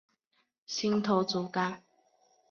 [0.65, 1.79] 新头足纲。